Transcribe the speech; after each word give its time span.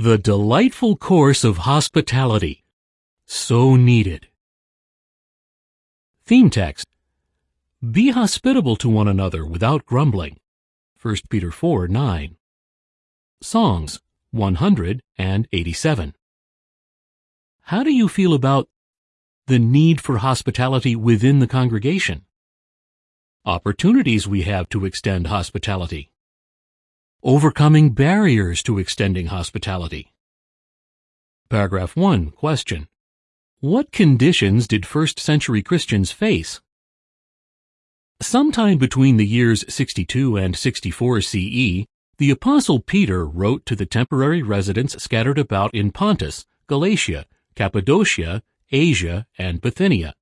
The 0.00 0.16
delightful 0.16 0.96
course 0.96 1.42
of 1.42 1.66
hospitality. 1.66 2.62
So 3.26 3.74
needed. 3.74 4.28
Theme 6.24 6.50
text. 6.50 6.86
Be 7.82 8.10
hospitable 8.10 8.76
to 8.76 8.88
one 8.88 9.08
another 9.08 9.44
without 9.44 9.86
grumbling. 9.86 10.38
1 11.02 11.16
Peter 11.28 11.50
4, 11.50 11.88
9. 11.88 12.36
Songs 13.42 13.98
187. 14.30 16.14
How 17.62 17.82
do 17.82 17.90
you 17.90 18.08
feel 18.08 18.34
about 18.34 18.68
the 19.48 19.58
need 19.58 20.00
for 20.00 20.18
hospitality 20.18 20.94
within 20.94 21.40
the 21.40 21.48
congregation? 21.48 22.24
Opportunities 23.44 24.28
we 24.28 24.42
have 24.42 24.68
to 24.68 24.84
extend 24.84 25.26
hospitality. 25.26 26.12
Overcoming 27.24 27.90
barriers 27.94 28.62
to 28.62 28.78
extending 28.78 29.26
hospitality. 29.26 30.12
Paragraph 31.48 31.96
1. 31.96 32.30
Question. 32.30 32.86
What 33.58 33.90
conditions 33.90 34.68
did 34.68 34.86
first 34.86 35.18
century 35.18 35.60
Christians 35.60 36.12
face? 36.12 36.60
Sometime 38.22 38.78
between 38.78 39.16
the 39.16 39.26
years 39.26 39.64
62 39.68 40.36
and 40.36 40.54
64 40.56 41.20
CE, 41.22 41.86
the 42.18 42.30
Apostle 42.30 42.78
Peter 42.78 43.26
wrote 43.26 43.66
to 43.66 43.74
the 43.74 43.86
temporary 43.86 44.44
residents 44.44 45.02
scattered 45.02 45.40
about 45.40 45.74
in 45.74 45.90
Pontus, 45.90 46.46
Galatia, 46.68 47.26
Cappadocia, 47.56 48.44
Asia, 48.70 49.26
and 49.36 49.60
Bithynia. 49.60 50.14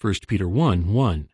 1 0.00 0.14
Peter 0.26 0.48
1 0.48 0.90
1. 0.90 1.28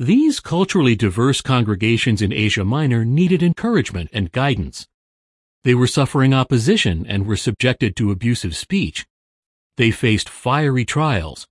These 0.00 0.38
culturally 0.38 0.94
diverse 0.94 1.40
congregations 1.40 2.22
in 2.22 2.32
Asia 2.32 2.64
Minor 2.64 3.04
needed 3.04 3.42
encouragement 3.42 4.10
and 4.12 4.30
guidance. 4.30 4.86
They 5.64 5.74
were 5.74 5.88
suffering 5.88 6.32
opposition 6.32 7.04
and 7.04 7.26
were 7.26 7.36
subjected 7.36 7.96
to 7.96 8.12
abusive 8.12 8.54
speech. 8.54 9.08
They 9.76 9.90
faced 9.90 10.28
fiery 10.28 10.84
trials, 10.84 11.48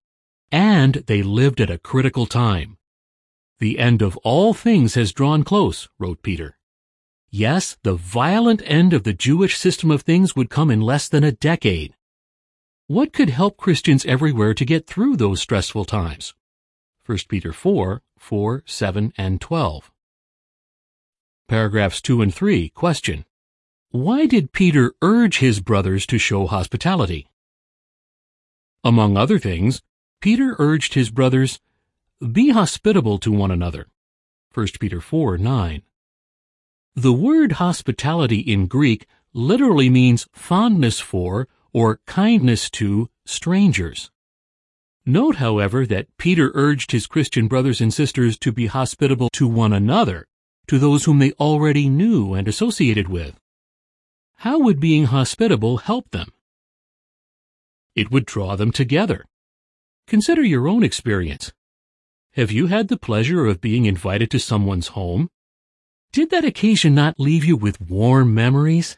and 0.50 1.04
they 1.08 1.24
lived 1.24 1.60
at 1.60 1.70
a 1.70 1.78
critical 1.78 2.26
time. 2.26 2.78
The 3.60 3.80
end 3.80 4.02
of 4.02 4.16
all 4.24 4.54
things 4.54 4.94
has 4.94 5.12
drawn 5.12 5.44
close, 5.44 5.90
wrote 6.00 6.22
Peter. 6.22 6.58
Yes, 7.30 7.76
the 7.84 7.96
violent 7.96 8.62
end 8.64 8.94
of 8.94 9.04
the 9.04 9.12
Jewish 9.12 9.58
system 9.58 9.92
of 9.92 10.04
things 10.04 10.38
would 10.38 10.50
come 10.50 10.72
in 10.72 10.80
less 10.80 11.10
than 11.10 11.26
a 11.26 11.34
decade. 11.34 11.98
What 12.88 13.12
could 13.12 13.30
help 13.30 13.58
Christians 13.58 14.06
everywhere 14.06 14.54
to 14.54 14.64
get 14.64 14.88
through 14.88 15.18
those 15.18 15.42
stressful 15.42 15.84
times? 15.84 16.34
1 17.08 17.20
Peter 17.30 17.54
4, 17.54 18.02
4, 18.18 18.64
7, 18.66 19.14
and 19.18 19.40
12. 19.40 19.92
Paragraphs 21.48 22.02
2 22.02 22.22
and 22.22 22.36
3. 22.36 22.68
Question. 22.68 23.24
Why 23.92 24.26
did 24.26 24.52
Peter 24.52 24.94
urge 25.02 25.38
his 25.38 25.62
brothers 25.62 26.06
to 26.08 26.18
show 26.18 26.48
hospitality? 26.48 27.30
Among 28.84 29.16
other 29.16 29.40
things, 29.40 29.82
Peter 30.20 30.58
urged 30.60 30.96
his 30.96 31.10
brothers 31.10 31.62
be 32.20 32.50
hospitable 32.50 33.20
to 33.20 33.32
one 33.32 33.52
another. 33.52 33.88
1 34.54 34.68
Peter 34.78 35.00
4, 35.00 35.38
9. 35.38 35.84
The 36.94 37.14
word 37.14 37.54
hospitality 37.54 38.40
in 38.40 38.68
Greek 38.68 39.08
literally 39.32 39.90
means 39.90 40.28
fondness 40.34 41.00
for 41.00 41.48
or 41.72 42.02
kindness 42.06 42.70
to 42.72 43.10
strangers. 43.26 44.12
Note, 45.10 45.38
however, 45.38 45.86
that 45.86 46.10
Peter 46.18 46.52
urged 46.54 46.92
his 46.92 47.08
Christian 47.08 47.48
brothers 47.48 47.80
and 47.80 47.94
sisters 47.94 48.38
to 48.40 48.52
be 48.52 48.66
hospitable 48.66 49.30
to 49.32 49.48
one 49.48 49.72
another, 49.72 50.28
to 50.68 50.78
those 50.78 51.06
whom 51.06 51.20
they 51.20 51.32
already 51.40 51.88
knew 51.88 52.34
and 52.34 52.46
associated 52.46 53.08
with. 53.08 53.40
How 54.40 54.60
would 54.60 54.82
being 54.82 55.06
hospitable 55.06 55.78
help 55.78 56.12
them? 56.12 56.28
It 57.96 58.12
would 58.12 58.26
draw 58.26 58.58
them 58.58 58.74
together. 58.74 59.24
Consider 60.08 60.44
your 60.44 60.68
own 60.68 60.84
experience. 60.84 61.54
Have 62.34 62.52
you 62.52 62.68
had 62.68 62.90
the 62.90 62.98
pleasure 62.98 63.46
of 63.46 63.62
being 63.62 63.86
invited 63.86 64.30
to 64.32 64.40
someone's 64.40 64.90
home? 64.90 65.30
Did 66.12 66.32
that 66.32 66.44
occasion 66.44 66.94
not 66.94 67.18
leave 67.18 67.46
you 67.46 67.56
with 67.56 67.80
warm 67.80 68.34
memories? 68.34 68.98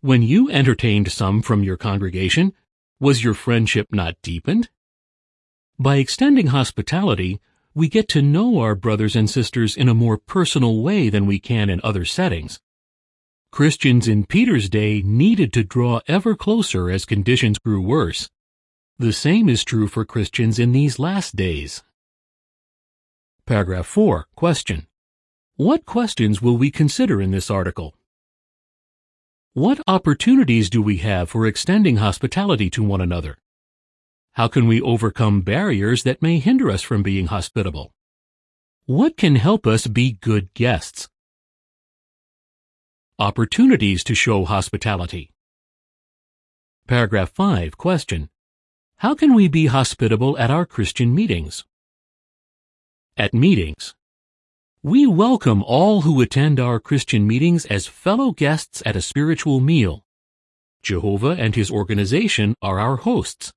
When 0.00 0.22
you 0.22 0.48
entertained 0.48 1.10
some 1.10 1.42
from 1.42 1.64
your 1.64 1.76
congregation, 1.76 2.52
was 3.00 3.24
your 3.24 3.34
friendship 3.34 3.88
not 3.90 4.14
deepened? 4.22 4.68
By 5.80 5.98
extending 5.98 6.48
hospitality, 6.48 7.40
we 7.72 7.88
get 7.88 8.08
to 8.08 8.20
know 8.20 8.58
our 8.58 8.74
brothers 8.74 9.14
and 9.14 9.30
sisters 9.30 9.76
in 9.76 9.88
a 9.88 9.94
more 9.94 10.18
personal 10.18 10.82
way 10.82 11.08
than 11.08 11.24
we 11.24 11.38
can 11.38 11.70
in 11.70 11.80
other 11.84 12.04
settings. 12.04 12.58
Christians 13.52 14.08
in 14.08 14.26
Peter's 14.26 14.68
day 14.68 15.02
needed 15.02 15.52
to 15.52 15.62
draw 15.62 16.00
ever 16.08 16.34
closer 16.34 16.90
as 16.90 17.04
conditions 17.04 17.60
grew 17.60 17.80
worse. 17.80 18.28
The 18.98 19.12
same 19.12 19.48
is 19.48 19.64
true 19.64 19.86
for 19.86 20.04
Christians 20.04 20.58
in 20.58 20.72
these 20.72 20.98
last 20.98 21.36
days. 21.36 21.84
Paragraph 23.46 23.86
4. 23.86 24.26
Question. 24.34 24.88
What 25.54 25.86
questions 25.86 26.42
will 26.42 26.56
we 26.56 26.72
consider 26.72 27.22
in 27.22 27.30
this 27.30 27.52
article? 27.52 27.94
What 29.52 29.80
opportunities 29.86 30.68
do 30.70 30.82
we 30.82 30.96
have 30.98 31.30
for 31.30 31.46
extending 31.46 31.98
hospitality 31.98 32.68
to 32.70 32.82
one 32.82 33.00
another? 33.00 33.38
How 34.38 34.46
can 34.46 34.68
we 34.68 34.80
overcome 34.80 35.40
barriers 35.40 36.04
that 36.04 36.22
may 36.22 36.38
hinder 36.38 36.70
us 36.70 36.80
from 36.80 37.02
being 37.02 37.26
hospitable? 37.26 37.92
What 38.86 39.16
can 39.16 39.34
help 39.34 39.66
us 39.66 39.88
be 39.88 40.12
good 40.12 40.54
guests? 40.54 41.08
Opportunities 43.18 44.04
to 44.04 44.14
show 44.14 44.44
hospitality. 44.44 45.32
Paragraph 46.86 47.30
5. 47.30 47.76
Question. 47.76 48.28
How 48.98 49.16
can 49.16 49.34
we 49.34 49.48
be 49.48 49.66
hospitable 49.66 50.38
at 50.38 50.52
our 50.52 50.64
Christian 50.64 51.12
meetings? 51.12 51.64
At 53.16 53.34
meetings, 53.34 53.96
we 54.84 55.04
welcome 55.04 55.64
all 55.64 56.02
who 56.02 56.20
attend 56.20 56.60
our 56.60 56.78
Christian 56.78 57.26
meetings 57.26 57.66
as 57.66 57.88
fellow 57.88 58.30
guests 58.30 58.84
at 58.86 58.94
a 58.94 59.02
spiritual 59.02 59.58
meal. 59.58 60.04
Jehovah 60.80 61.34
and 61.36 61.56
his 61.56 61.72
organization 61.72 62.54
are 62.62 62.78
our 62.78 62.98
hosts. 62.98 63.52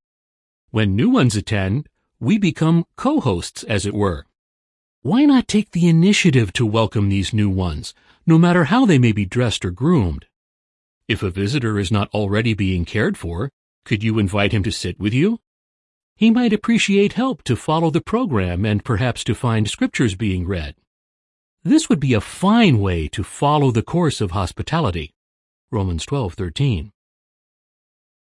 When 0.72 0.96
new 0.96 1.10
ones 1.10 1.36
attend, 1.36 1.90
we 2.18 2.38
become 2.38 2.86
co-hosts, 2.96 3.64
as 3.64 3.86
it 3.86 3.94
were. 3.94 4.26
Why 5.02 5.26
not 5.26 5.50
take 5.50 5.72
the 5.72 5.90
initiative 5.90 6.54
to 6.54 6.66
welcome 6.66 7.10
these 7.10 7.34
new 7.34 7.50
ones, 7.50 7.94
no 8.26 8.38
matter 8.38 8.64
how 8.64 8.86
they 8.86 8.98
may 8.98 9.12
be 9.12 9.26
dressed 9.26 9.66
or 9.66 9.72
groomed? 9.72 10.28
If 11.10 11.24
a 11.24 11.30
visitor 11.30 11.78
is 11.78 11.92
not 11.92 12.08
already 12.14 12.54
being 12.54 12.86
cared 12.86 13.18
for, 13.18 13.52
could 13.84 14.02
you 14.02 14.18
invite 14.18 14.54
him 14.54 14.64
to 14.64 14.72
sit 14.72 14.98
with 14.98 15.14
you? 15.14 15.40
He 16.16 16.32
might 16.32 16.54
appreciate 16.54 17.14
help 17.14 17.44
to 17.44 17.58
follow 17.58 17.90
the 17.90 18.00
program 18.00 18.64
and 18.64 18.86
perhaps 18.86 19.26
to 19.26 19.36
find 19.36 19.70
scriptures 19.70 20.16
being 20.16 20.48
read. 20.48 20.76
This 21.64 21.90
would 21.90 22.00
be 22.00 22.14
a 22.14 22.22
fine 22.22 22.80
way 22.80 23.10
to 23.10 23.24
follow 23.24 23.72
the 23.72 23.84
course 23.84 24.22
of 24.22 24.32
hospitality. 24.32 25.12
Romans 25.70 26.06
12:13. 26.06 26.94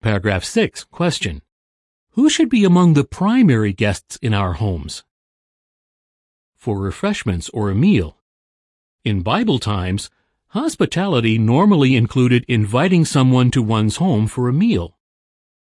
Paragraph 0.03 0.43
6. 0.43 0.83
Question. 0.83 1.41
Who 2.17 2.31
should 2.31 2.49
be 2.49 2.63
among 2.63 2.95
the 2.95 3.03
primary 3.03 3.73
guests 3.73 4.17
in 4.23 4.33
our 4.33 4.53
homes? 4.53 5.03
For 6.55 6.79
refreshments 6.79 7.47
or 7.49 7.69
a 7.69 7.75
meal. 7.75 8.17
In 9.05 9.21
Bible 9.21 9.59
times, 9.59 10.09
hospitality 10.47 11.37
normally 11.37 11.95
included 11.95 12.43
inviting 12.47 13.05
someone 13.05 13.51
to 13.51 13.61
one's 13.61 13.97
home 13.97 14.25
for 14.25 14.49
a 14.49 14.51
meal. 14.51 14.97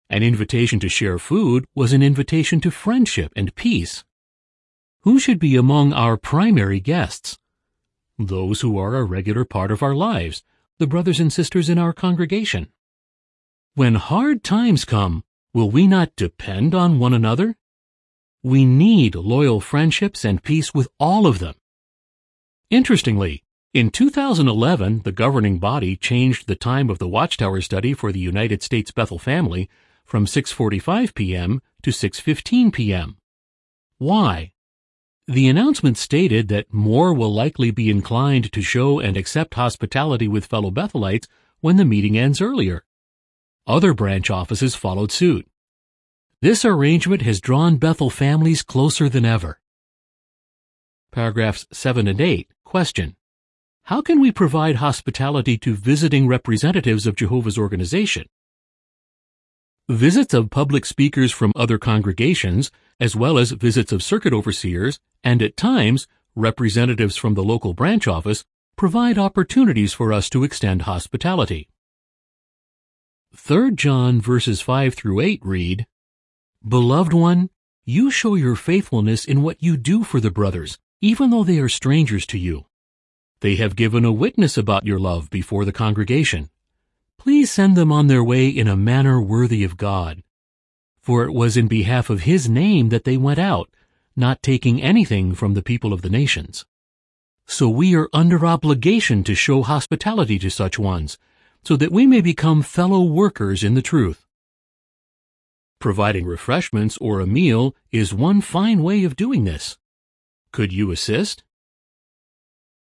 An 0.08 0.22
invitation 0.22 0.80
to 0.82 0.88
share 0.88 1.18
food 1.18 1.66
was 1.74 1.94
an 1.94 2.04
invitation 2.04 2.62
to 2.62 2.70
friendship 2.70 3.34
and 3.36 3.56
peace. 3.56 4.04
Who 5.02 5.18
should 5.18 5.40
be 5.40 5.56
among 5.56 5.94
our 5.94 6.16
primary 6.16 6.80
guests? 6.80 7.40
Those 8.20 8.62
who 8.62 8.78
are 8.78 8.96
a 8.96 9.04
regular 9.04 9.46
part 9.46 9.72
of 9.72 9.82
our 9.82 9.96
lives, 9.96 10.44
the 10.78 10.86
brothers 10.86 11.20
and 11.20 11.34
sisters 11.34 11.70
in 11.70 11.80
our 11.80 11.92
congregation. 11.92 12.68
When 13.74 13.96
hard 13.96 14.44
times 14.44 14.86
come, 14.86 15.24
will 15.55 15.72
we 15.72 15.87
not 15.87 16.13
depend 16.17 16.75
on 16.75 16.99
one 16.99 17.13
another? 17.13 17.55
We 18.43 18.66
need 18.66 19.16
loyal 19.16 19.61
friendships 19.61 20.25
and 20.25 20.43
peace 20.43 20.73
with 20.73 20.90
all 20.99 21.25
of 21.25 21.40
them. 21.40 21.55
Interestingly, 22.69 23.41
in 23.73 23.90
2011, 23.90 25.03
the 25.03 25.13
governing 25.13 25.59
body 25.59 25.96
changed 25.96 26.47
the 26.47 26.57
time 26.57 26.90
of 26.90 26.99
the 26.99 27.07
Watchtower 27.07 27.61
study 27.61 27.93
for 27.93 28.11
the 28.11 28.19
United 28.19 28.61
States 28.61 28.91
Bethel 28.91 29.17
family 29.17 29.69
from 30.03 30.25
6.45 30.25 31.16
p.m. 31.16 31.61
to 31.84 31.91
6.15 31.91 32.73
p.m. 32.73 33.16
Why? 33.97 34.52
The 35.25 35.47
announcement 35.47 35.97
stated 35.97 36.49
that 36.49 36.73
more 36.73 37.13
will 37.13 37.34
likely 37.34 37.72
be 37.72 37.90
inclined 37.90 38.52
to 38.52 38.61
show 38.61 38.99
and 38.99 39.16
accept 39.16 39.53
hospitality 39.53 40.28
with 40.28 40.46
fellow 40.46 40.69
Bethelites 40.69 41.28
when 41.61 41.78
the 41.78 41.85
meeting 41.85 42.17
ends 42.17 42.41
earlier. 42.41 42.84
Other 43.67 43.96
branch 43.96 44.29
offices 44.29 44.76
followed 44.76 45.12
suit. 45.12 45.47
This 46.40 46.64
arrangement 46.64 47.23
has 47.23 47.41
drawn 47.41 47.78
Bethel 47.78 48.12
families 48.12 48.62
closer 48.62 49.09
than 49.09 49.26
ever. 49.26 49.59
Paragraphs 51.12 51.66
7 51.72 52.08
and 52.08 52.22
8. 52.22 52.47
Question. 52.64 53.16
How 53.85 54.03
can 54.03 54.20
we 54.20 54.32
provide 54.32 54.76
hospitality 54.76 55.58
to 55.59 55.73
visiting 55.73 56.28
representatives 56.28 57.08
of 57.08 57.16
Jehovah's 57.16 57.58
organization? 57.58 58.28
Visits 59.90 60.35
of 60.35 60.52
public 60.52 60.85
speakers 60.85 61.32
from 61.32 61.52
other 61.56 61.79
congregations, 61.79 62.70
as 63.00 63.16
well 63.16 63.40
as 63.40 63.50
visits 63.52 63.91
of 63.91 64.03
circuit 64.03 64.34
overseers, 64.34 65.00
and 65.23 65.41
at 65.41 65.58
times, 65.58 66.08
representatives 66.35 67.17
from 67.17 67.34
the 67.34 67.44
local 67.44 67.73
branch 67.73 68.08
office, 68.08 68.46
provide 68.76 69.17
opportunities 69.17 69.94
for 69.94 70.14
us 70.14 70.29
to 70.29 70.44
extend 70.44 70.84
hospitality. 70.84 71.67
3 73.35 73.76
John 73.76 74.22
verses 74.22 74.61
5 74.61 74.93
through 74.93 75.20
8 75.20 75.41
read, 75.43 75.85
Beloved 76.66 77.11
one, 77.11 77.49
you 77.84 78.09
show 78.09 78.35
your 78.35 78.55
faithfulness 78.55 79.26
in 79.26 79.41
what 79.41 79.61
you 79.61 79.76
do 79.76 80.03
for 80.03 80.22
the 80.22 80.32
brothers, 80.32 80.79
even 81.02 81.29
though 81.29 81.43
they 81.43 81.59
are 81.59 81.70
strangers 81.70 82.26
to 82.28 82.40
you. 82.40 82.66
They 83.41 83.58
have 83.58 83.76
given 83.76 84.05
a 84.05 84.11
witness 84.11 84.58
about 84.58 84.85
your 84.85 84.99
love 84.99 85.29
before 85.29 85.66
the 85.66 85.73
congregation. 85.73 86.49
Please 87.17 87.52
send 87.52 87.76
them 87.76 87.91
on 87.91 88.08
their 88.08 88.23
way 88.23 88.47
in 88.47 88.70
a 88.70 88.78
manner 88.78 89.22
worthy 89.22 89.64
of 89.66 89.78
God. 89.78 90.23
For 91.02 91.26
it 91.26 91.34
was 91.34 91.58
in 91.58 91.67
behalf 91.67 92.09
of 92.09 92.22
his 92.22 92.49
name 92.49 92.90
that 92.90 93.03
they 93.03 93.17
went 93.17 93.40
out, 93.40 93.70
not 94.16 94.41
taking 94.41 94.81
anything 94.81 95.35
from 95.35 95.55
the 95.55 95.61
people 95.61 95.91
of 95.91 96.02
the 96.02 96.09
nations. 96.09 96.66
So 97.46 97.70
we 97.70 97.96
are 97.96 98.09
under 98.14 98.46
obligation 98.46 99.23
to 99.26 99.35
show 99.35 99.61
hospitality 99.61 100.40
to 100.40 100.49
such 100.49 100.79
ones, 100.79 101.17
so 101.66 101.76
that 101.76 101.91
we 101.91 102.06
may 102.06 102.22
become 102.22 102.62
fellow 102.62 103.03
workers 103.03 103.64
in 103.64 103.73
the 103.73 103.82
truth. 103.82 104.26
Providing 105.79 106.26
refreshments 106.26 106.97
or 106.97 107.20
a 107.20 107.26
meal 107.26 107.76
is 107.91 108.14
one 108.14 108.40
fine 108.40 108.84
way 108.84 109.03
of 109.03 109.16
doing 109.16 109.46
this. 109.46 109.78
Could 110.52 110.72
you 110.72 110.91
assist? 110.91 111.44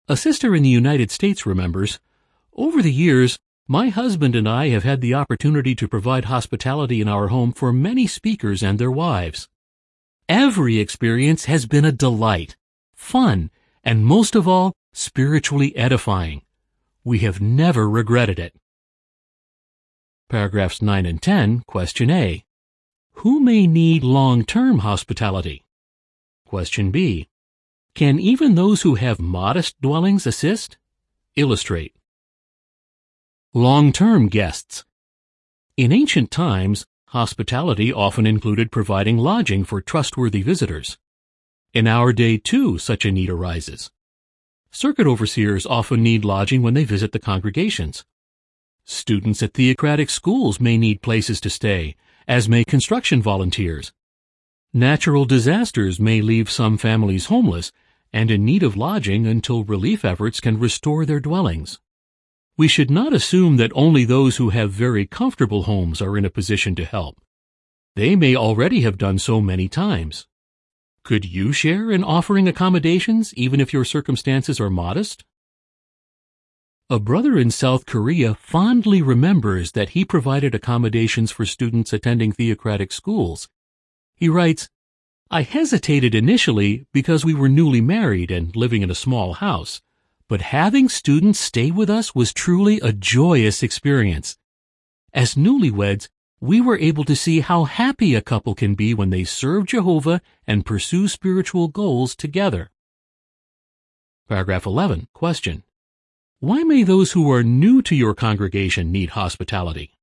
A 0.08 0.16
sister 0.16 0.54
in 0.54 0.62
the 0.62 0.68
United 0.68 1.10
States 1.10 1.44
remembers, 1.44 1.98
Over 2.54 2.80
the 2.80 2.92
years, 2.92 3.38
my 3.66 3.88
husband 3.88 4.34
and 4.34 4.48
I 4.48 4.68
have 4.68 4.84
had 4.84 5.00
the 5.00 5.12
opportunity 5.12 5.74
to 5.74 5.88
provide 5.88 6.26
hospitality 6.26 7.00
in 7.00 7.08
our 7.08 7.28
home 7.28 7.52
for 7.52 7.72
many 7.72 8.06
speakers 8.06 8.62
and 8.62 8.78
their 8.78 8.90
wives. 8.90 9.48
Every 10.28 10.78
experience 10.78 11.46
has 11.46 11.66
been 11.66 11.84
a 11.84 11.92
delight, 11.92 12.56
fun, 12.94 13.50
and 13.82 14.06
most 14.06 14.34
of 14.34 14.46
all, 14.46 14.72
spiritually 14.92 15.76
edifying. 15.76 16.42
We 17.04 17.18
have 17.20 17.40
never 17.40 17.88
regretted 17.88 18.38
it. 18.38 18.54
Paragraphs 20.28 20.82
9 20.82 21.06
and 21.06 21.22
10, 21.22 21.60
question 21.66 22.10
A. 22.10 22.44
Who 23.14 23.40
may 23.40 23.66
need 23.66 24.04
long-term 24.04 24.80
hospitality? 24.80 25.64
Question 26.44 26.90
B. 26.90 27.28
Can 27.94 28.18
even 28.20 28.54
those 28.54 28.82
who 28.82 28.96
have 28.96 29.18
modest 29.18 29.80
dwellings 29.80 30.26
assist? 30.26 30.76
Illustrate. 31.34 31.96
Long-term 33.54 34.28
guests. 34.28 34.84
In 35.78 35.92
ancient 35.92 36.30
times, 36.30 36.84
hospitality 37.06 37.90
often 37.90 38.26
included 38.26 38.70
providing 38.70 39.16
lodging 39.16 39.64
for 39.64 39.80
trustworthy 39.80 40.42
visitors. 40.42 40.98
In 41.72 41.86
our 41.86 42.12
day, 42.12 42.36
too, 42.36 42.76
such 42.76 43.06
a 43.06 43.10
need 43.10 43.30
arises. 43.30 43.90
Circuit 44.70 45.06
overseers 45.06 45.64
often 45.64 46.02
need 46.02 46.22
lodging 46.22 46.60
when 46.60 46.74
they 46.74 46.84
visit 46.84 47.12
the 47.12 47.18
congregations. 47.18 48.04
Students 48.90 49.42
at 49.42 49.52
theocratic 49.52 50.08
schools 50.08 50.60
may 50.60 50.78
need 50.78 51.02
places 51.02 51.42
to 51.42 51.50
stay, 51.50 51.94
as 52.26 52.48
may 52.48 52.64
construction 52.64 53.20
volunteers. 53.20 53.92
Natural 54.72 55.26
disasters 55.26 56.00
may 56.00 56.22
leave 56.22 56.50
some 56.50 56.78
families 56.78 57.26
homeless 57.26 57.70
and 58.14 58.30
in 58.30 58.46
need 58.46 58.62
of 58.62 58.78
lodging 58.78 59.26
until 59.26 59.62
relief 59.62 60.06
efforts 60.06 60.40
can 60.40 60.58
restore 60.58 61.04
their 61.04 61.20
dwellings. 61.20 61.78
We 62.56 62.66
should 62.66 62.90
not 62.90 63.12
assume 63.12 63.58
that 63.58 63.72
only 63.74 64.06
those 64.06 64.38
who 64.38 64.48
have 64.48 64.70
very 64.70 65.04
comfortable 65.04 65.64
homes 65.64 66.00
are 66.00 66.16
in 66.16 66.24
a 66.24 66.30
position 66.30 66.74
to 66.76 66.86
help. 66.86 67.20
They 67.94 68.16
may 68.16 68.34
already 68.34 68.80
have 68.80 68.96
done 68.96 69.18
so 69.18 69.42
many 69.42 69.68
times. 69.68 70.26
Could 71.02 71.26
you 71.26 71.52
share 71.52 71.90
in 71.90 72.02
offering 72.02 72.48
accommodations 72.48 73.34
even 73.34 73.60
if 73.60 73.74
your 73.74 73.84
circumstances 73.84 74.58
are 74.58 74.70
modest? 74.70 75.26
A 76.90 76.98
brother 76.98 77.38
in 77.38 77.50
South 77.50 77.86
Korea 77.86 78.34
fondly 78.34 79.02
remembers 79.02 79.72
that 79.72 79.90
he 79.90 80.04
provided 80.04 80.54
accommodations 80.54 81.30
for 81.30 81.44
students 81.44 81.92
attending 81.92 82.32
theocratic 82.32 82.92
schools. 82.92 83.48
He 84.16 84.28
writes, 84.28 84.68
I 85.30 85.42
hesitated 85.42 86.14
initially 86.14 86.86
because 86.92 87.24
we 87.24 87.34
were 87.34 87.48
newly 87.48 87.80
married 87.80 88.30
and 88.30 88.56
living 88.56 88.82
in 88.82 88.90
a 88.90 88.94
small 88.94 89.34
house 89.34 89.82
but 90.28 90.42
having 90.42 90.90
students 90.90 91.40
stay 91.40 91.70
with 91.70 91.88
us 91.88 92.14
was 92.14 92.34
truly 92.34 92.78
a 92.80 92.92
joyous 92.92 93.62
experience. 93.62 94.36
As 95.14 95.34
newlyweds, 95.34 96.08
we 96.38 96.60
were 96.60 96.78
able 96.78 97.04
to 97.04 97.16
see 97.16 97.40
how 97.40 97.64
happy 97.64 98.14
a 98.14 98.20
couple 98.20 98.54
can 98.54 98.74
be 98.74 98.92
when 98.92 99.08
they 99.08 99.24
serve 99.24 99.64
Jehovah 99.64 100.20
and 100.46 100.66
pursue 100.66 101.08
spiritual 101.08 101.68
goals 101.68 102.14
together. 102.14 102.70
Paragraph 104.28 104.66
11. 104.66 105.08
Question. 105.14 105.64
Why 106.40 106.62
may 106.62 106.84
those 106.84 107.10
who 107.10 107.28
are 107.32 107.42
new 107.42 107.82
to 107.82 107.96
your 107.96 108.14
congregation 108.14 108.92
need 108.92 109.10
hospitality? 109.10 109.94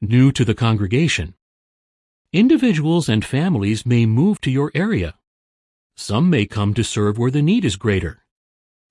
New 0.00 0.32
to 0.32 0.46
the 0.46 0.54
congregation. 0.54 1.34
Individuals 2.32 3.06
and 3.06 3.22
families 3.22 3.84
may 3.84 4.06
move 4.06 4.40
to 4.40 4.50
your 4.50 4.70
area. 4.74 5.16
Some 5.94 6.30
may 6.30 6.46
come 6.46 6.72
to 6.72 6.82
serve 6.82 7.18
where 7.18 7.30
the 7.30 7.42
need 7.42 7.66
is 7.66 7.76
greater. 7.76 8.24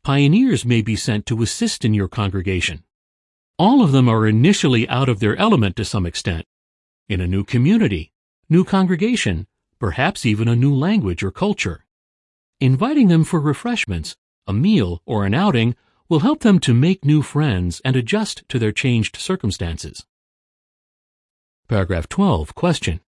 Pioneers 0.03 0.63
may 0.63 0.83
be 0.83 0.95
sent 0.95 1.25
to 1.25 1.41
assist 1.41 1.83
in 1.83 1.95
your 1.95 2.07
congregation. 2.07 2.83
All 3.57 3.81
of 3.81 3.91
them 3.91 4.07
are 4.07 4.27
initially 4.27 4.87
out 4.89 5.09
of 5.09 5.19
their 5.19 5.35
element 5.37 5.75
to 5.77 5.83
some 5.83 6.05
extent. 6.05 6.45
In 7.09 7.21
a 7.21 7.27
new 7.27 7.43
community, 7.43 8.11
new 8.49 8.63
congregation, 8.63 9.47
perhaps 9.79 10.27
even 10.27 10.47
a 10.47 10.55
new 10.55 10.75
language 10.75 11.23
or 11.23 11.31
culture. 11.31 11.85
Inviting 12.59 13.07
them 13.07 13.23
for 13.23 13.39
refreshments, 13.39 14.15
a 14.45 14.53
meal, 14.53 15.01
or 15.07 15.25
an 15.25 15.33
outing 15.33 15.75
will 16.09 16.19
help 16.19 16.39
them 16.39 16.59
to 16.59 16.73
make 16.73 17.03
new 17.03 17.21
friends 17.21 17.81
and 17.83 17.95
adjust 17.95 18.43
to 18.49 18.57
their 18.59 18.71
changed 18.71 19.17
circumstances. 19.17 20.05
Paragraph 21.67 22.07
12. 22.07 22.55
Question. 22.55 23.01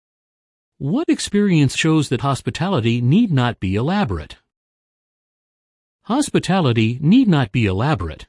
What 0.79 1.09
experience 1.09 1.75
shows 1.75 2.09
that 2.09 2.21
hospitality 2.21 3.01
need 3.01 3.31
not 3.31 3.59
be 3.59 3.75
elaborate? 3.75 4.37
Hospitality 6.03 6.97
need 7.01 7.27
not 7.27 7.51
be 7.51 7.65
elaborate. 7.65 8.27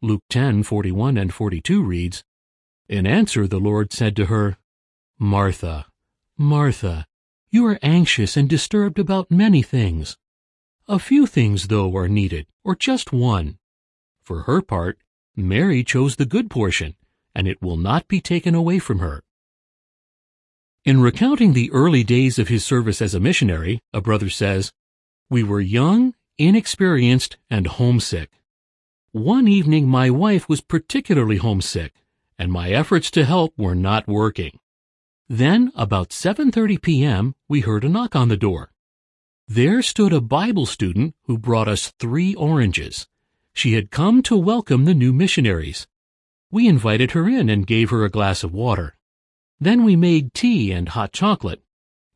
Luke 0.00 0.22
10:41 0.30 1.16
and 1.20 1.32
42 1.34 1.82
reads, 1.82 2.24
In 2.88 3.06
answer 3.06 3.46
the 3.46 3.60
Lord 3.60 3.92
said 3.92 4.16
to 4.16 4.26
her, 4.26 4.56
Martha, 5.18 5.86
Martha, 6.36 7.06
you 7.50 7.66
are 7.66 7.78
anxious 7.82 8.36
and 8.36 8.48
disturbed 8.48 8.98
about 8.98 9.30
many 9.30 9.62
things. 9.62 10.16
A 10.88 10.98
few 10.98 11.26
things, 11.26 11.68
though, 11.68 11.96
are 11.96 12.08
needed, 12.08 12.46
or 12.64 12.74
just 12.76 13.12
one. 13.12 13.58
For 14.22 14.42
her 14.42 14.62
part, 14.62 14.98
Mary 15.36 15.82
chose 15.82 16.16
the 16.16 16.26
good 16.26 16.50
portion, 16.50 16.94
and 17.34 17.48
it 17.48 17.62
will 17.62 17.76
not 17.76 18.08
be 18.08 18.20
taken 18.20 18.54
away 18.54 18.78
from 18.78 18.98
her. 18.98 19.22
In 20.84 21.00
recounting 21.00 21.52
the 21.52 21.70
early 21.72 22.02
days 22.02 22.38
of 22.38 22.48
his 22.48 22.64
service 22.64 23.00
as 23.00 23.14
a 23.14 23.20
missionary, 23.20 23.80
a 23.92 24.00
brother 24.00 24.28
says, 24.28 24.72
we 25.30 25.42
were 25.42 25.60
young, 25.60 26.14
inexperienced, 26.38 27.38
and 27.48 27.66
homesick. 27.66 28.30
One 29.12 29.48
evening 29.48 29.88
my 29.88 30.10
wife 30.10 30.48
was 30.48 30.60
particularly 30.60 31.36
homesick, 31.36 31.94
and 32.38 32.52
my 32.52 32.70
efforts 32.70 33.10
to 33.12 33.24
help 33.24 33.54
were 33.56 33.74
not 33.74 34.08
working. 34.08 34.58
Then, 35.28 35.72
about 35.74 36.10
7.30 36.10 36.82
p.m., 36.82 37.34
we 37.48 37.60
heard 37.60 37.84
a 37.84 37.88
knock 37.88 38.14
on 38.14 38.28
the 38.28 38.36
door. 38.36 38.71
There 39.48 39.82
stood 39.82 40.12
a 40.12 40.20
Bible 40.20 40.66
student 40.66 41.14
who 41.24 41.36
brought 41.36 41.68
us 41.68 41.92
three 41.98 42.34
oranges. 42.34 43.08
She 43.52 43.74
had 43.74 43.90
come 43.90 44.22
to 44.22 44.36
welcome 44.36 44.84
the 44.84 44.94
new 44.94 45.12
missionaries. 45.12 45.86
We 46.50 46.68
invited 46.68 47.10
her 47.10 47.28
in 47.28 47.48
and 47.48 47.66
gave 47.66 47.90
her 47.90 48.04
a 48.04 48.10
glass 48.10 48.44
of 48.44 48.54
water. 48.54 48.96
Then 49.60 49.84
we 49.84 49.96
made 49.96 50.32
tea 50.32 50.72
and 50.72 50.88
hot 50.88 51.12
chocolate. 51.12 51.60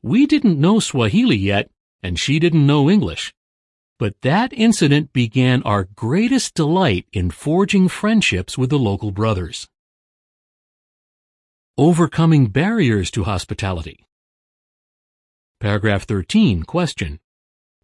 We 0.02 0.24
didn't 0.26 0.60
know 0.60 0.78
Swahili 0.78 1.36
yet, 1.36 1.70
and 2.02 2.18
she 2.18 2.38
didn't 2.38 2.66
know 2.66 2.88
English. 2.88 3.34
But 3.98 4.20
that 4.22 4.52
incident 4.52 5.12
began 5.12 5.62
our 5.62 5.84
greatest 5.84 6.54
delight 6.54 7.06
in 7.12 7.30
forging 7.30 7.88
friendships 7.88 8.56
with 8.56 8.70
the 8.70 8.78
local 8.78 9.10
brothers. 9.10 9.68
Overcoming 11.76 12.46
barriers 12.46 13.10
to 13.10 13.24
hospitality. 13.24 14.06
Paragraph 15.58 16.02
13, 16.04 16.64
question. 16.64 17.18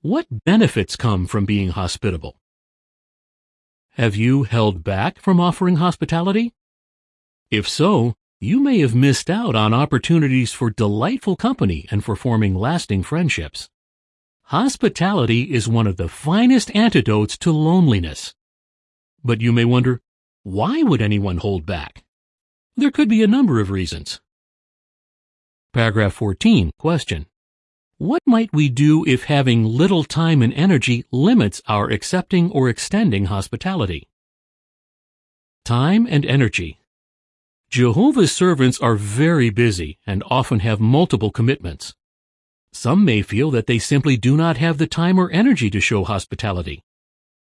What 0.03 0.27
benefits 0.45 0.95
come 0.95 1.27
from 1.27 1.47
being 1.47 1.71
hospitable? 1.71 2.37
Have 3.93 4.15
you 4.15 4.43
held 4.43 4.85
back 4.85 5.19
from 5.19 5.41
offering 5.41 5.77
hospitality? 5.77 6.53
If 7.51 7.67
so, 7.67 8.15
you 8.41 8.61
may 8.61 8.81
have 8.81 8.95
missed 8.95 9.31
out 9.31 9.57
on 9.57 9.73
opportunities 9.73 10.53
for 10.53 10.69
delightful 10.69 11.35
company 11.35 11.87
and 11.91 12.05
for 12.05 12.15
forming 12.15 12.55
lasting 12.55 13.05
friendships. 13.05 13.71
Hospitality 14.45 15.55
is 15.55 15.67
one 15.67 15.87
of 15.87 15.97
the 15.97 16.11
finest 16.11 16.77
antidotes 16.77 17.39
to 17.39 17.53
loneliness. 17.53 18.35
But 19.25 19.41
you 19.41 19.51
may 19.51 19.65
wonder, 19.65 20.03
why 20.43 20.83
would 20.83 21.01
anyone 21.01 21.39
hold 21.39 21.65
back? 21.65 22.05
There 22.77 22.91
could 22.91 23.09
be 23.09 23.23
a 23.23 23.27
number 23.27 23.61
of 23.61 23.71
reasons. 23.71 24.21
Paragraph 25.73 26.13
14, 26.13 26.73
question. 26.79 27.25
What 28.03 28.23
might 28.27 28.53
we 28.53 28.69
do 28.69 29.05
if 29.07 29.27
having 29.27 29.63
little 29.63 30.03
time 30.03 30.43
and 30.43 30.53
energy 30.55 31.05
limits 31.13 31.63
our 31.69 31.89
accepting 31.89 32.51
or 32.51 32.69
extending 32.69 33.27
hospitality? 33.27 34.09
Time 35.65 36.09
and 36.11 36.27
energy. 36.27 36.81
Jehovah's 37.71 38.33
servants 38.33 38.81
are 38.81 38.97
very 38.97 39.51
busy 39.51 40.01
and 40.05 40.25
often 40.29 40.59
have 40.59 40.81
multiple 40.81 41.31
commitments. 41.31 41.95
Some 42.73 43.05
may 43.05 43.23
feel 43.23 43.53
that 43.53 43.69
they 43.69 43.79
simply 43.79 44.17
do 44.17 44.37
not 44.37 44.57
have 44.57 44.79
the 44.79 44.89
time 44.89 45.17
or 45.17 45.31
energy 45.31 45.71
to 45.71 45.79
show 45.79 46.03
hospitality. 46.03 46.83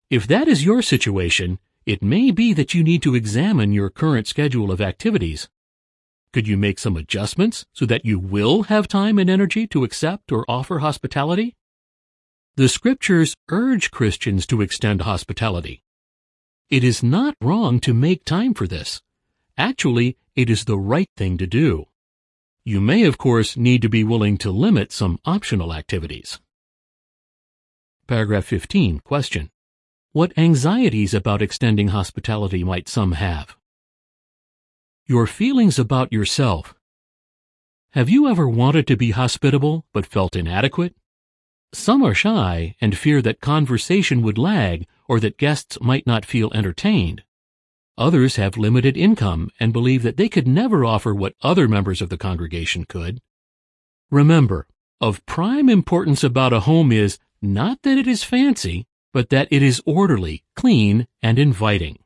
If 0.08 0.28
that 0.28 0.46
is 0.46 0.64
your 0.64 0.82
situation, 0.82 1.58
it 1.84 2.00
may 2.00 2.30
be 2.30 2.52
that 2.52 2.74
you 2.74 2.84
need 2.84 3.02
to 3.02 3.16
examine 3.16 3.72
your 3.72 3.90
current 3.90 4.28
schedule 4.28 4.70
of 4.70 4.80
activities. 4.80 5.48
Could 6.34 6.48
you 6.48 6.56
make 6.56 6.80
some 6.80 6.96
adjustments 6.96 7.64
so 7.72 7.86
that 7.86 8.04
you 8.04 8.18
will 8.18 8.64
have 8.64 8.88
time 8.88 9.20
and 9.20 9.30
energy 9.30 9.68
to 9.68 9.84
accept 9.84 10.32
or 10.32 10.44
offer 10.48 10.80
hospitality? 10.80 11.54
The 12.56 12.68
scriptures 12.68 13.36
urge 13.50 13.92
Christians 13.92 14.44
to 14.48 14.60
extend 14.60 15.02
hospitality. 15.02 15.84
It 16.70 16.82
is 16.82 17.04
not 17.04 17.36
wrong 17.40 17.78
to 17.82 17.94
make 17.94 18.24
time 18.24 18.52
for 18.52 18.66
this. 18.66 19.00
Actually, 19.56 20.16
it 20.34 20.50
is 20.50 20.64
the 20.64 20.76
right 20.76 21.08
thing 21.16 21.38
to 21.38 21.46
do. 21.46 21.84
You 22.64 22.80
may, 22.80 23.04
of 23.04 23.16
course, 23.16 23.56
need 23.56 23.80
to 23.82 23.88
be 23.88 24.02
willing 24.02 24.36
to 24.38 24.50
limit 24.50 24.90
some 24.90 25.20
optional 25.24 25.72
activities. 25.72 26.40
Paragraph 28.08 28.46
15, 28.46 28.98
question. 29.04 29.52
What 30.10 30.36
anxieties 30.36 31.14
about 31.14 31.42
extending 31.42 31.88
hospitality 31.94 32.64
might 32.64 32.88
some 32.88 33.12
have? 33.12 33.56
Your 35.06 35.26
feelings 35.26 35.78
about 35.78 36.14
yourself. 36.14 36.74
Have 37.92 38.08
you 38.08 38.26
ever 38.26 38.48
wanted 38.48 38.86
to 38.86 38.96
be 38.96 39.10
hospitable 39.10 39.84
but 39.92 40.06
felt 40.06 40.34
inadequate? 40.34 40.96
Some 41.74 42.02
are 42.02 42.14
shy 42.14 42.74
and 42.80 42.96
fear 42.96 43.20
that 43.20 43.42
conversation 43.42 44.22
would 44.22 44.38
lag 44.38 44.86
or 45.06 45.20
that 45.20 45.36
guests 45.36 45.76
might 45.82 46.06
not 46.06 46.24
feel 46.24 46.50
entertained. 46.54 47.22
Others 47.98 48.36
have 48.36 48.56
limited 48.56 48.96
income 48.96 49.50
and 49.60 49.74
believe 49.74 50.02
that 50.04 50.16
they 50.16 50.30
could 50.30 50.48
never 50.48 50.86
offer 50.86 51.14
what 51.14 51.36
other 51.42 51.68
members 51.68 52.00
of 52.00 52.08
the 52.08 52.16
congregation 52.16 52.86
could. 52.86 53.20
Remember, 54.10 54.66
of 55.02 55.24
prime 55.26 55.68
importance 55.68 56.24
about 56.24 56.54
a 56.54 56.60
home 56.60 56.90
is 56.90 57.18
not 57.42 57.82
that 57.82 57.98
it 57.98 58.06
is 58.06 58.24
fancy, 58.24 58.86
but 59.12 59.28
that 59.28 59.48
it 59.50 59.62
is 59.62 59.82
orderly, 59.84 60.44
clean, 60.56 61.06
and 61.20 61.38
inviting. 61.38 61.98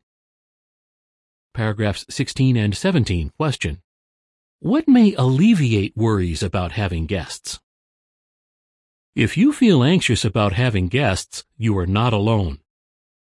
Paragraphs 1.58 2.06
16 2.08 2.56
and 2.56 2.72
17 2.72 3.32
question. 3.36 3.82
What 4.60 4.86
may 4.86 5.12
alleviate 5.14 5.96
worries 5.96 6.40
about 6.40 6.70
having 6.70 7.06
guests? 7.06 7.58
If 9.16 9.36
you 9.36 9.52
feel 9.52 9.82
anxious 9.82 10.24
about 10.24 10.52
having 10.52 10.86
guests, 10.86 11.44
you 11.56 11.76
are 11.76 11.84
not 11.84 12.12
alone. 12.12 12.60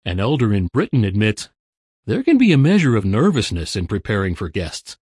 An 0.05 0.19
elder 0.19 0.53
in 0.53 0.67
Britain 0.73 1.05
admits 1.05 1.49
there 2.07 2.25
can 2.25 2.37
be 2.37 2.51
a 2.51 2.59
measure 2.59 2.97
of 2.97 3.05
nervousness 3.05 3.77
in 3.77 3.87
preparing 3.87 4.35
for 4.35 4.49
guests. 4.49 4.99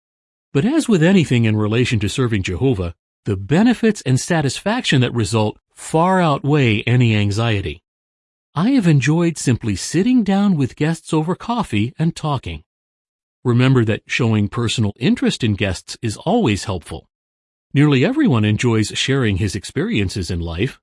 But 0.54 0.64
as 0.64 0.88
with 0.88 1.02
anything 1.02 1.44
in 1.44 1.54
relation 1.54 1.98
to 1.98 2.08
serving 2.08 2.44
Jehovah, 2.44 2.94
the 3.26 3.36
benefits 3.36 4.00
and 4.06 4.18
satisfaction 4.18 5.02
that 5.02 5.12
result 5.12 5.58
far 5.74 6.18
outweigh 6.18 6.80
any 6.84 7.14
anxiety. 7.14 7.82
I 8.54 8.70
have 8.70 8.86
enjoyed 8.86 9.36
simply 9.36 9.76
sitting 9.76 10.24
down 10.24 10.56
with 10.56 10.76
guests 10.76 11.12
over 11.12 11.34
coffee 11.34 11.92
and 11.98 12.16
talking. 12.16 12.64
Remember 13.48 13.82
that 13.86 14.02
showing 14.04 14.48
personal 14.48 14.92
interest 14.98 15.42
in 15.42 15.54
guests 15.54 15.96
is 16.02 16.18
always 16.18 16.64
helpful. 16.64 17.08
Nearly 17.72 18.04
everyone 18.04 18.44
enjoys 18.44 18.88
sharing 18.88 19.38
his 19.38 19.56
experiences 19.56 20.30
in 20.30 20.38
life. 20.38 20.78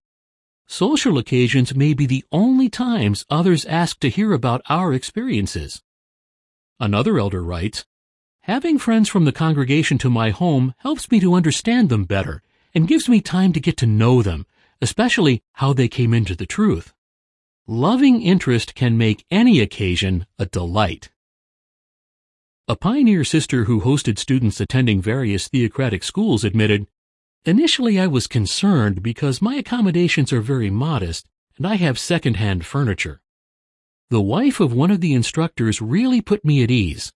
Social 0.66 1.20
occasions 1.20 1.76
may 1.76 1.94
be 1.94 2.08
the 2.08 2.26
only 2.32 2.68
times 2.68 3.24
others 3.30 3.66
ask 3.66 4.00
to 4.00 4.10
hear 4.10 4.34
about 4.34 4.64
our 4.68 4.96
experiences. 4.96 5.84
Another 6.80 7.20
elder 7.20 7.44
writes, 7.44 7.86
Having 8.42 8.80
friends 8.80 9.10
from 9.10 9.26
the 9.26 9.32
congregation 9.32 10.00
to 10.00 10.10
my 10.10 10.32
home 10.32 10.74
helps 10.80 11.12
me 11.12 11.20
to 11.20 11.36
understand 11.36 11.90
them 11.90 12.06
better 12.06 12.42
and 12.74 12.88
gives 12.88 13.08
me 13.08 13.22
time 13.22 13.54
to 13.54 13.60
get 13.60 13.78
to 13.78 13.86
know 13.86 14.24
them, 14.24 14.48
especially 14.82 15.44
how 15.54 15.72
they 15.72 15.88
came 15.88 16.16
into 16.16 16.36
the 16.36 16.48
truth. 16.48 16.96
Loving 17.68 18.24
interest 18.24 18.74
can 18.74 18.98
make 18.98 19.24
any 19.30 19.60
occasion 19.60 20.26
a 20.40 20.48
delight. 20.48 21.12
A 22.68 22.76
pioneer 22.76 23.24
sister 23.24 23.66
who 23.66 23.82
hosted 23.82 24.18
students 24.18 24.60
attending 24.60 25.00
various 25.00 25.48
theocratic 25.48 26.04
schools 26.04 26.44
admitted, 26.44 26.88
Initially 27.46 28.00
I 28.00 28.08
was 28.08 28.26
concerned 28.26 29.04
because 29.04 29.40
my 29.40 29.54
accommodations 29.54 30.34
are 30.34 30.42
very 30.42 30.72
modest 30.72 31.28
and 31.58 31.68
I 31.68 31.76
have 31.76 32.00
second-hand 32.00 32.66
furniture. 32.66 33.22
The 34.10 34.20
wife 34.20 34.60
of 34.60 34.74
one 34.74 34.90
of 34.90 35.00
the 35.00 35.14
instructors 35.14 35.80
really 35.80 36.22
put 36.22 36.44
me 36.44 36.64
at 36.64 36.72
ease. 36.72 37.14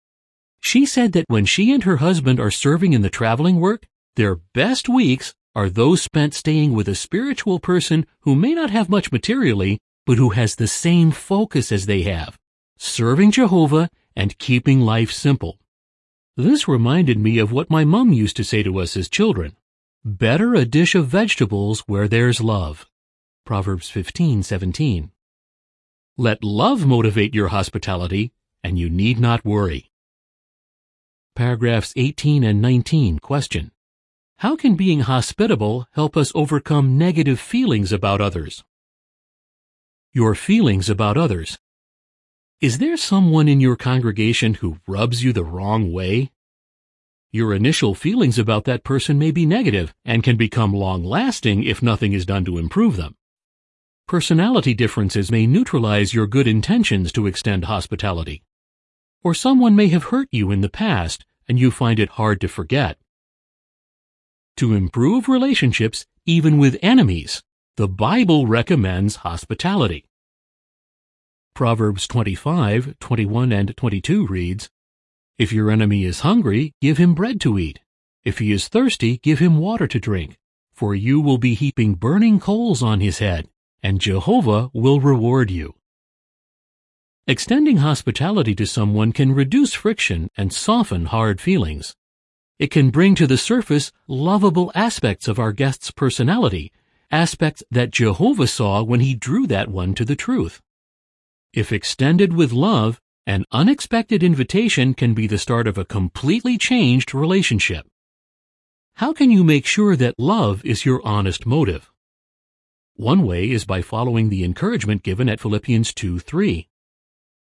She 0.59 0.85
said 0.85 1.13
that 1.13 1.25
when 1.29 1.45
she 1.45 1.73
and 1.73 1.83
her 1.83 1.97
husband 1.97 2.39
are 2.39 2.51
serving 2.51 2.93
in 2.93 3.01
the 3.01 3.09
traveling 3.09 3.59
work, 3.59 3.87
their 4.17 4.35
best 4.53 4.87
weeks 4.87 5.33
are 5.55 5.67
those 5.67 5.99
spent 5.99 6.35
staying 6.35 6.73
with 6.73 6.87
a 6.87 6.93
spiritual 6.93 7.59
person 7.59 8.05
who 8.19 8.35
may 8.35 8.53
not 8.53 8.69
have 8.69 8.87
much 8.87 9.11
materially, 9.11 9.79
but 10.05 10.19
who 10.19 10.29
has 10.29 10.53
the 10.53 10.67
same 10.67 11.09
focus 11.09 11.71
as 11.71 11.87
they 11.87 12.03
have, 12.03 12.37
serving 12.77 13.31
Jehovah 13.31 13.89
and 14.15 14.37
keeping 14.37 14.81
life 14.81 15.11
simple. 15.11 15.59
This 16.37 16.67
reminded 16.67 17.19
me 17.19 17.37
of 17.37 17.51
what 17.51 17.69
my 17.69 17.83
mom 17.83 18.13
used 18.13 18.37
to 18.37 18.43
say 18.43 18.63
to 18.63 18.79
us 18.79 18.95
as 18.95 19.09
children. 19.09 19.57
Better 20.05 20.55
a 20.55 20.63
dish 20.63 20.95
of 20.95 21.07
vegetables 21.07 21.81
where 21.81 22.07
there's 22.07 22.39
love. 22.39 22.87
Proverbs 23.45 23.89
15:17. 23.89 25.11
Let 26.17 26.43
love 26.43 26.85
motivate 26.85 27.35
your 27.35 27.49
hospitality, 27.49 28.31
and 28.63 28.77
you 28.79 28.89
need 28.89 29.19
not 29.19 29.43
worry. 29.43 29.91
Paragraphs 31.35 31.93
18 31.95 32.43
and 32.43 32.61
19 32.61 33.19
question. 33.19 33.71
How 34.37 34.55
can 34.55 34.75
being 34.75 35.01
hospitable 35.01 35.87
help 35.91 36.15
us 36.15 36.31
overcome 36.33 36.97
negative 36.97 37.39
feelings 37.39 37.91
about 37.91 38.21
others? 38.21 38.63
Your 40.13 40.35
feelings 40.35 40.89
about 40.89 41.17
others. 41.17 41.59
Is 42.61 42.79
there 42.79 42.97
someone 42.97 43.47
in 43.47 43.61
your 43.61 43.77
congregation 43.77 44.55
who 44.55 44.79
rubs 44.85 45.23
you 45.23 45.31
the 45.31 45.45
wrong 45.45 45.93
way? 45.93 46.29
Your 47.31 47.53
initial 47.53 47.95
feelings 47.95 48.37
about 48.37 48.65
that 48.65 48.83
person 48.83 49.17
may 49.17 49.31
be 49.31 49.45
negative 49.45 49.93
and 50.03 50.25
can 50.25 50.35
become 50.35 50.73
long-lasting 50.73 51.63
if 51.63 51.81
nothing 51.81 52.11
is 52.11 52.25
done 52.25 52.43
to 52.43 52.57
improve 52.57 52.97
them. 52.97 53.15
Personality 54.09 54.73
differences 54.73 55.31
may 55.31 55.47
neutralize 55.47 56.13
your 56.13 56.27
good 56.27 56.47
intentions 56.47 57.13
to 57.13 57.27
extend 57.27 57.63
hospitality. 57.63 58.43
Or 59.23 59.33
someone 59.33 59.77
may 59.77 59.87
have 59.87 60.11
hurt 60.11 60.27
you 60.29 60.51
in 60.51 60.59
the 60.59 60.67
past 60.67 61.23
and 61.47 61.57
you 61.57 61.71
find 61.71 61.97
it 61.97 62.09
hard 62.09 62.41
to 62.41 62.49
forget. 62.49 62.97
To 64.57 64.73
improve 64.73 65.29
relationships, 65.29 66.05
even 66.25 66.57
with 66.57 66.77
enemies, 66.81 67.41
the 67.77 67.87
Bible 67.87 68.47
recommends 68.47 69.17
hospitality. 69.17 70.08
Proverbs 71.59 72.07
25, 72.07 72.99
21, 73.01 73.51
and 73.51 73.75
22 73.75 74.25
reads, 74.27 74.69
If 75.37 75.51
your 75.51 75.69
enemy 75.69 76.05
is 76.05 76.21
hungry, 76.21 76.73
give 76.79 76.97
him 76.97 77.13
bread 77.13 77.41
to 77.41 77.59
eat. 77.59 77.81
If 78.23 78.39
he 78.39 78.53
is 78.53 78.69
thirsty, 78.69 79.17
give 79.17 79.39
him 79.39 79.57
water 79.57 79.85
to 79.85 79.99
drink. 79.99 80.37
For 80.71 80.95
you 80.95 81.19
will 81.19 81.37
be 81.37 81.55
heaping 81.55 81.95
burning 81.95 82.39
coals 82.39 82.81
on 82.81 83.01
his 83.01 83.19
head 83.19 83.49
and 83.83 83.99
Jehovah 83.99 84.69
will 84.71 85.01
reward 85.01 85.51
you. 85.51 85.75
Extending 87.27 87.79
hospitality 87.79 88.55
to 88.55 88.65
someone 88.65 89.11
can 89.11 89.33
reduce 89.33 89.73
friction 89.73 90.29
and 90.37 90.53
soften 90.53 91.07
hard 91.07 91.41
feelings. 91.41 91.93
It 92.57 92.71
can 92.71 92.89
bring 92.89 93.15
to 93.15 93.27
the 93.27 93.37
surface 93.37 93.91
lovable 94.07 94.71
aspects 94.75 95.27
of 95.27 95.39
our 95.39 95.51
guest's 95.51 95.91
personality, 95.91 96.71
aspects 97.11 97.63
that 97.69 97.91
Jehovah 97.91 98.47
saw 98.47 98.81
when 98.81 99.01
he 99.01 99.13
drew 99.13 99.45
that 99.47 99.67
one 99.67 99.93
to 99.95 100.05
the 100.05 100.15
truth. 100.15 100.61
If 101.53 101.71
extended 101.71 102.33
with 102.33 102.51
love, 102.51 103.01
an 103.25 103.43
unexpected 103.51 104.21
invitation 104.21 104.93
can 104.93 105.15
be 105.15 105.25
the 105.25 105.39
start 105.39 105.65
of 105.67 105.79
a 105.79 105.85
completely 105.85 106.59
changed 106.59 107.15
relationship. 107.15 107.87
How 108.97 109.13
can 109.13 109.31
you 109.31 109.43
make 109.43 109.65
sure 109.65 109.95
that 109.95 110.19
love 110.19 110.63
is 110.63 110.85
your 110.85 111.01
honest 111.03 111.47
motive? 111.47 111.89
One 112.93 113.23
way 113.23 113.49
is 113.49 113.65
by 113.65 113.81
following 113.81 114.29
the 114.29 114.43
encouragement 114.43 115.01
given 115.01 115.27
at 115.27 115.39
Philippians 115.39 115.91
2 115.95 116.19
3. 116.19 116.67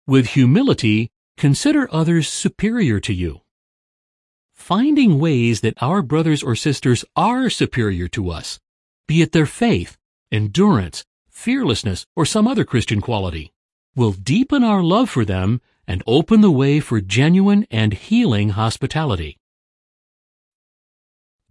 With 0.07 0.27
humility, 0.27 1.09
consider 1.35 1.93
others 1.93 2.29
superior 2.29 3.01
to 3.01 3.13
you. 3.13 3.41
Finding 4.53 5.19
ways 5.19 5.59
that 5.59 5.81
our 5.81 6.01
brothers 6.01 6.41
or 6.41 6.55
sisters 6.55 7.03
are 7.17 7.49
superior 7.49 8.07
to 8.09 8.29
us, 8.29 8.61
be 9.07 9.21
it 9.21 9.33
their 9.33 9.45
faith, 9.45 9.97
endurance, 10.31 11.03
fearlessness, 11.29 12.05
or 12.15 12.25
some 12.25 12.47
other 12.47 12.63
Christian 12.63 13.01
quality, 13.01 13.51
will 13.99 14.13
deepen 14.13 14.63
our 14.63 14.81
love 14.81 15.09
for 15.09 15.25
them 15.25 15.59
and 15.85 16.01
open 16.07 16.39
the 16.39 16.49
way 16.49 16.79
for 16.79 17.01
genuine 17.01 17.67
and 17.69 17.93
healing 17.93 18.51
hospitality. 18.51 19.37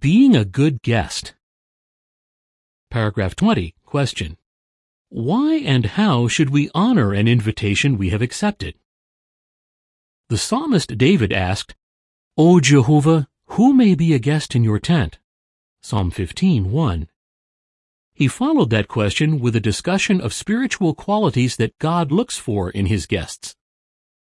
Being 0.00 0.35
a 0.35 0.47
good 0.47 0.81
guest. 0.81 1.35
Paragraph 2.90 3.37
20. 3.37 3.75
Question. 3.85 4.38
Why 5.11 5.57
and 5.57 5.85
how 6.00 6.26
should 6.26 6.49
we 6.49 6.71
honor 6.75 7.12
an 7.12 7.28
invitation 7.28 7.99
we 7.99 8.09
have 8.09 8.23
accepted? 8.23 8.76
The 10.31 10.38
psalmist 10.38 10.97
David 10.97 11.35
asked, 11.35 11.75
O 12.38 12.61
Jehovah, 12.61 13.28
who 13.49 13.75
may 13.75 13.95
be 13.95 14.14
a 14.14 14.19
guest 14.19 14.57
in 14.57 14.64
your 14.64 14.78
tent? 14.78 15.19
Psalm 15.83 16.11
15, 16.11 16.71
1. 16.71 17.09
He 18.19 18.27
followed 18.27 18.71
that 18.71 18.89
question 18.89 19.39
with 19.39 19.55
a 19.55 19.61
discussion 19.61 20.21
of 20.21 20.35
spiritual 20.35 20.93
qualities 20.93 21.55
that 21.55 21.79
God 21.79 22.11
looks 22.11 22.37
for 22.37 22.69
in 22.69 22.87
his 22.87 23.07
guests. 23.07 23.55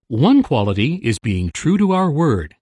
One 0.08 0.42
quality 0.42 0.96
is 0.96 1.18
being 1.18 1.48
true 1.48 1.78
to 1.78 1.92
our 1.92 2.10
word. 2.10 2.56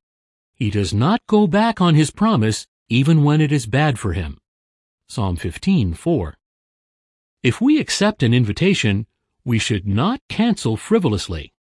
He 0.54 0.70
does 0.70 0.94
not 0.94 1.26
go 1.26 1.48
back 1.48 1.80
on 1.80 1.96
his 1.96 2.12
promise 2.12 2.68
even 2.88 3.24
when 3.24 3.40
it 3.40 3.50
is 3.50 3.66
bad 3.66 3.98
for 3.98 4.12
him. 4.12 4.38
Psalm 5.08 5.36
15:4. 5.36 6.36
If 7.42 7.60
we 7.60 7.80
accept 7.80 8.22
an 8.22 8.32
invitation, 8.32 9.08
we 9.44 9.58
should 9.58 9.88
not 9.88 10.20
cancel 10.28 10.76
frivolously. 10.76 11.52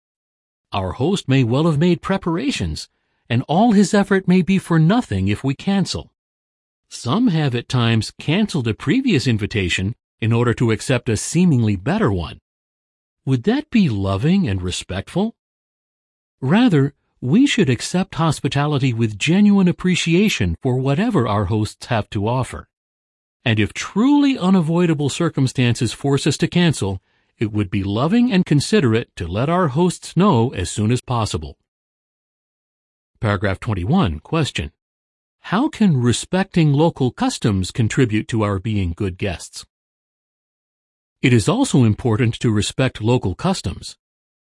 Our 0.71 0.91
host 0.91 1.27
may 1.27 1.43
well 1.43 1.65
have 1.65 1.79
made 1.79 2.03
preparations, 2.03 2.89
and 3.27 3.41
all 3.47 3.71
his 3.71 3.95
effort 3.95 4.27
may 4.27 4.43
be 4.43 4.59
for 4.59 4.77
nothing 4.77 5.29
if 5.29 5.43
we 5.43 5.55
cancel. 5.55 6.12
Some 6.93 7.29
have 7.29 7.55
at 7.55 7.67
times 7.67 8.13
canceled 8.19 8.67
a 8.67 8.75
previous 8.75 9.25
invitation 9.25 9.95
in 10.21 10.31
order 10.31 10.53
to 10.53 10.69
accept 10.69 11.09
a 11.09 11.17
seemingly 11.17 11.75
better 11.75 12.13
one. 12.13 12.37
Would 13.25 13.43
that 13.43 13.71
be 13.71 13.89
loving 13.89 14.47
and 14.47 14.61
respectful? 14.61 15.35
Rather, 16.39 16.93
we 17.19 17.47
should 17.47 17.67
accept 17.67 18.15
hospitality 18.15 18.93
with 18.93 19.17
genuine 19.17 19.67
appreciation 19.67 20.55
for 20.61 20.77
whatever 20.77 21.27
our 21.27 21.45
hosts 21.45 21.87
have 21.87 22.11
to 22.11 22.27
offer. 22.27 22.69
And 23.43 23.59
if 23.59 23.73
truly 23.73 24.37
unavoidable 24.37 25.09
circumstances 25.09 25.93
force 25.93 26.27
us 26.27 26.37
to 26.37 26.47
cancel, 26.47 27.01
it 27.39 27.51
would 27.51 27.71
be 27.71 27.83
loving 27.83 28.31
and 28.31 28.45
considerate 28.45 29.09
to 29.15 29.27
let 29.27 29.49
our 29.49 29.69
hosts 29.69 30.15
know 30.15 30.53
as 30.53 30.69
soon 30.69 30.91
as 30.91 31.01
possible. 31.01 31.57
Paragraph 33.19 33.59
21. 33.59 34.19
Question. 34.19 34.71
How 35.47 35.67
can 35.67 35.97
respecting 35.97 36.71
local 36.71 37.11
customs 37.11 37.71
contribute 37.71 38.29
to 38.29 38.43
our 38.43 38.59
being 38.59 38.93
good 38.95 39.17
guests? 39.17 39.65
It 41.21 41.33
is 41.33 41.49
also 41.49 41.83
important 41.83 42.39
to 42.39 42.49
respect 42.49 43.01
local 43.01 43.35
customs. 43.35 43.97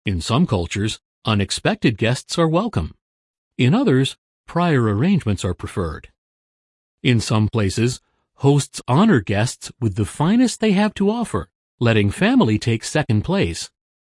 In 0.06 0.20
some 0.20 0.46
cultures, 0.46 1.00
unexpected 1.24 1.98
guests 1.98 2.38
are 2.38 2.50
welcome. 2.50 2.96
In 3.58 3.74
others, 3.74 4.18
prior 4.46 4.84
arrangements 4.84 5.46
are 5.46 5.54
preferred. 5.54 6.10
In 7.02 7.22
some 7.22 7.48
places, 7.48 8.02
Hosts 8.36 8.82
honor 8.86 9.22
guests 9.22 9.72
with 9.80 9.96
the 9.96 10.06
finest 10.06 10.60
they 10.60 10.74
have 10.74 10.94
to 10.96 11.10
offer, 11.10 11.48
letting 11.80 12.12
family 12.12 12.60
take 12.60 12.84
second 12.84 13.22
place. 13.22 13.72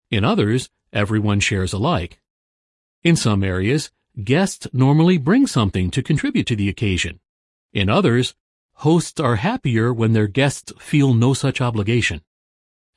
In 0.09 0.25
others, 0.25 0.71
everyone 0.91 1.41
shares 1.41 1.73
alike. 1.73 2.19
In 3.03 3.15
some 3.15 3.43
areas, 3.43 3.91
guests 4.23 4.67
normally 4.71 5.17
bring 5.17 5.45
something 5.47 5.91
to 5.91 6.03
contribute 6.03 6.47
to 6.47 6.55
the 6.55 6.69
occasion. 6.69 7.19
In 7.73 7.89
others, 7.89 8.35
hosts 8.75 9.19
are 9.19 9.37
happier 9.37 9.93
when 9.93 10.13
their 10.13 10.27
guests 10.27 10.71
feel 10.79 11.13
no 11.13 11.33
such 11.33 11.61
obligation. 11.61 12.21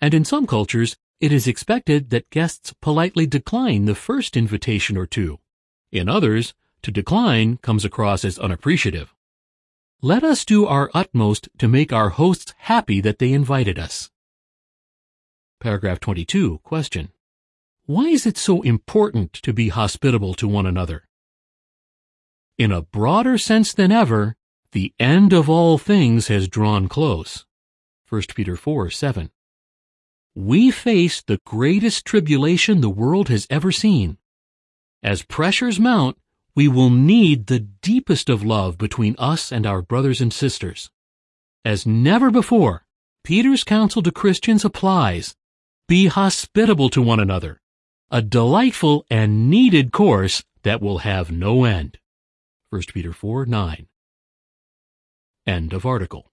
And 0.00 0.14
in 0.14 0.24
some 0.24 0.46
cultures, 0.46 0.96
it 1.20 1.32
is 1.32 1.48
expected 1.48 2.10
that 2.10 2.30
guests 2.30 2.72
politely 2.80 3.26
decline 3.26 3.86
the 3.86 3.96
first 3.96 4.36
invitation 4.36 4.96
or 4.96 5.06
two. 5.06 5.40
In 5.90 6.08
others, 6.08 6.54
to 6.82 6.92
decline 6.92 7.56
comes 7.56 7.84
across 7.84 8.24
as 8.24 8.38
unappreciative. 8.38 9.12
Let 10.00 10.22
us 10.22 10.44
do 10.44 10.66
our 10.66 10.90
utmost 10.94 11.48
to 11.58 11.66
make 11.66 11.92
our 11.92 12.10
hosts 12.10 12.54
happy 12.58 13.00
that 13.00 13.18
they 13.18 13.32
invited 13.32 13.80
us. 13.80 14.10
Paragraph 15.58 15.98
22. 15.98 16.58
Question. 16.58 17.08
Why 17.86 18.04
is 18.04 18.24
it 18.24 18.38
so 18.38 18.62
important 18.62 19.32
to 19.32 19.52
be 19.52 19.70
hospitable 19.70 20.34
to 20.34 20.46
one 20.46 20.66
another? 20.66 21.07
In 22.58 22.72
a 22.72 22.82
broader 22.82 23.38
sense 23.38 23.72
than 23.72 23.92
ever, 23.92 24.34
the 24.72 24.92
end 24.98 25.32
of 25.32 25.48
all 25.48 25.78
things 25.78 26.26
has 26.26 26.48
drawn 26.48 26.88
close. 26.88 27.46
1 28.08 28.22
Peter 28.34 28.56
4, 28.56 28.90
7. 28.90 29.30
We 30.34 30.72
face 30.72 31.22
the 31.22 31.38
greatest 31.46 32.04
tribulation 32.04 32.80
the 32.80 32.90
world 32.90 33.28
has 33.28 33.46
ever 33.48 33.70
seen. 33.70 34.18
As 35.04 35.22
pressures 35.22 35.78
mount, 35.78 36.18
we 36.56 36.66
will 36.66 36.90
need 36.90 37.46
the 37.46 37.60
deepest 37.60 38.28
of 38.28 38.42
love 38.42 38.76
between 38.76 39.14
us 39.18 39.52
and 39.52 39.64
our 39.64 39.80
brothers 39.80 40.20
and 40.20 40.32
sisters. 40.32 40.90
As 41.64 41.86
never 41.86 42.28
before, 42.28 42.84
Peter's 43.22 43.62
counsel 43.62 44.02
to 44.02 44.10
Christians 44.10 44.64
applies. 44.64 45.36
Be 45.86 46.06
hospitable 46.06 46.88
to 46.90 47.02
one 47.02 47.20
another, 47.20 47.60
a 48.10 48.20
delightful 48.20 49.06
and 49.08 49.48
needed 49.48 49.92
course 49.92 50.42
that 50.64 50.82
will 50.82 50.98
have 50.98 51.30
no 51.30 51.62
end. 51.62 51.98
1 52.70 52.82
Peter 52.92 53.14
4 53.14 53.46
9. 53.46 53.88
End 55.46 55.72
of 55.72 55.86
article. 55.86 56.30